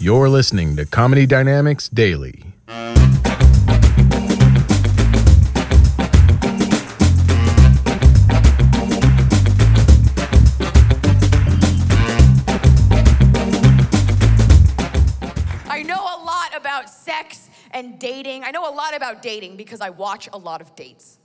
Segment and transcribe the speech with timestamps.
[0.00, 2.44] You're listening to Comedy Dynamics Daily.
[2.68, 2.94] I
[15.84, 18.44] know a lot about sex and dating.
[18.44, 21.18] I know a lot about dating because I watch a lot of dates.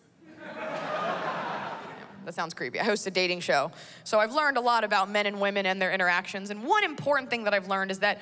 [2.25, 2.79] that sounds creepy.
[2.79, 3.71] I host a dating show.
[4.03, 6.49] So I've learned a lot about men and women and their interactions.
[6.49, 8.19] And one important thing that I've learned is that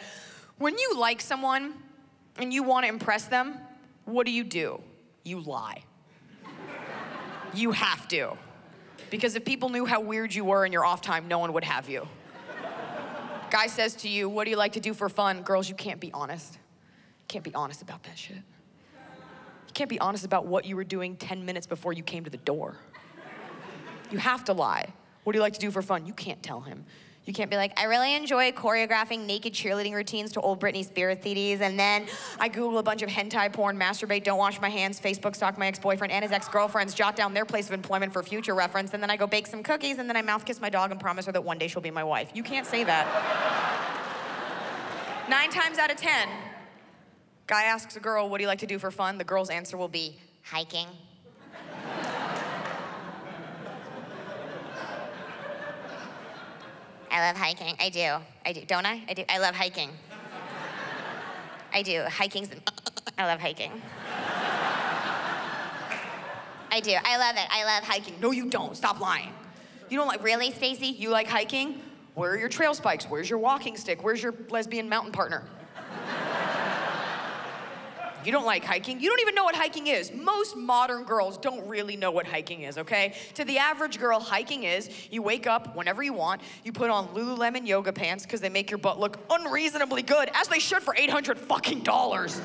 [0.57, 1.73] when you like someone
[2.37, 3.57] and you want to impress them,
[4.05, 4.81] what do you do?
[5.23, 5.83] You lie.
[7.53, 8.37] you have to.
[9.09, 11.63] Because if people knew how weird you were in your off time, no one would
[11.63, 12.07] have you.
[13.51, 15.41] Guy says to you, What do you like to do for fun?
[15.41, 16.53] Girls, you can't be honest.
[16.53, 18.37] You can't be honest about that shit.
[18.37, 22.29] You can't be honest about what you were doing 10 minutes before you came to
[22.29, 22.77] the door.
[24.09, 24.93] You have to lie.
[25.23, 26.05] What do you like to do for fun?
[26.05, 26.85] You can't tell him.
[27.25, 31.19] You can't be like, I really enjoy choreographing naked cheerleading routines to old Britney Spears
[31.19, 32.07] CDs, and then
[32.39, 35.67] I Google a bunch of hentai porn, masturbate, don't wash my hands, Facebook stalk my
[35.67, 39.11] ex-boyfriend and his ex-girlfriends, jot down their place of employment for future reference, and then
[39.11, 41.31] I go bake some cookies, and then I mouth kiss my dog and promise her
[41.31, 42.31] that one day she'll be my wife.
[42.33, 43.05] You can't say that.
[45.29, 46.27] Nine times out of ten,
[47.45, 49.19] guy asks a girl, what do you like to do for fun?
[49.19, 50.87] The girl's answer will be, hiking.
[57.11, 57.75] I love hiking.
[57.79, 58.15] I do.
[58.45, 58.61] I do.
[58.65, 59.03] Don't I?
[59.09, 59.23] I do.
[59.27, 59.89] I love hiking.
[61.73, 62.03] I do.
[62.07, 62.49] Hiking's.
[63.17, 63.71] I love hiking.
[66.73, 66.95] I do.
[67.03, 67.47] I love it.
[67.51, 68.15] I love hiking.
[68.21, 68.77] No, you don't.
[68.77, 69.33] Stop lying.
[69.89, 70.23] You don't like.
[70.23, 70.87] Really, Stacy?
[70.87, 71.81] You like hiking?
[72.15, 73.05] Where are your trail spikes?
[73.05, 74.03] Where's your walking stick?
[74.03, 75.43] Where's your lesbian mountain partner?
[78.25, 78.99] You don't like hiking.
[78.99, 80.11] You don't even know what hiking is.
[80.13, 83.13] Most modern girls don't really know what hiking is, okay?
[83.35, 87.07] To the average girl, hiking is you wake up whenever you want, you put on
[87.09, 90.95] Lululemon yoga pants because they make your butt look unreasonably good, as they should for
[90.95, 92.39] 800 fucking dollars.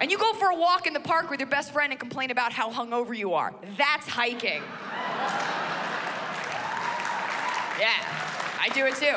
[0.00, 2.30] and you go for a walk in the park with your best friend and complain
[2.30, 3.54] about how hungover you are.
[3.76, 4.62] That's hiking.
[7.78, 9.16] yeah, I do it too.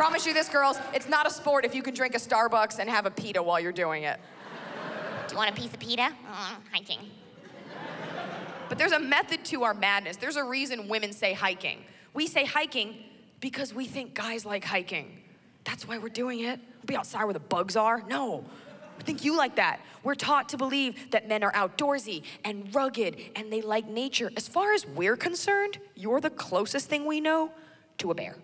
[0.00, 2.88] Promise you this, girls, it's not a sport if you can drink a Starbucks and
[2.88, 4.18] have a pita while you're doing it.
[5.28, 6.04] Do you want a piece of pita?
[6.26, 7.00] Uh, hiking.
[8.70, 10.16] But there's a method to our madness.
[10.16, 11.84] There's a reason women say hiking.
[12.14, 12.96] We say hiking
[13.40, 15.20] because we think guys like hiking.
[15.64, 16.58] That's why we're doing it.
[16.76, 18.02] We'll be outside where the bugs are.
[18.08, 18.42] No.
[18.96, 19.80] We think you like that.
[20.02, 24.30] We're taught to believe that men are outdoorsy and rugged and they like nature.
[24.34, 27.52] As far as we're concerned, you're the closest thing we know
[27.98, 28.36] to a bear.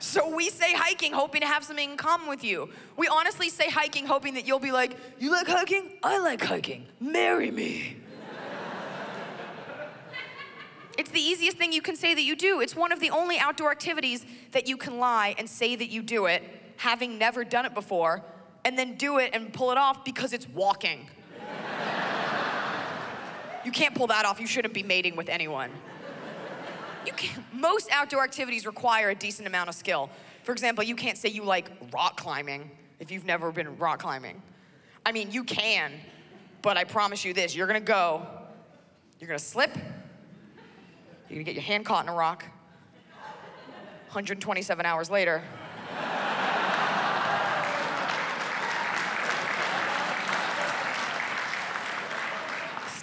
[0.00, 2.68] So we say hiking hoping to have something in common with you.
[2.96, 5.92] We honestly say hiking hoping that you'll be like, You like hiking?
[6.02, 6.86] I like hiking.
[7.00, 7.96] Marry me.
[10.96, 12.60] it's the easiest thing you can say that you do.
[12.60, 16.02] It's one of the only outdoor activities that you can lie and say that you
[16.02, 16.42] do it,
[16.76, 18.22] having never done it before,
[18.64, 21.08] and then do it and pull it off because it's walking.
[23.64, 24.40] you can't pull that off.
[24.40, 25.70] You shouldn't be mating with anyone
[27.06, 30.10] you can most outdoor activities require a decent amount of skill.
[30.42, 32.70] For example, you can't say you like rock climbing
[33.00, 34.42] if you've never been rock climbing.
[35.04, 35.92] I mean, you can,
[36.62, 38.26] but I promise you this you're gonna go,
[39.18, 39.74] you're gonna slip,
[41.28, 42.44] you're gonna get your hand caught in a rock.
[44.08, 45.42] 127 hours later,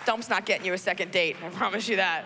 [0.02, 2.26] Stump's not getting you a second date, I promise you that.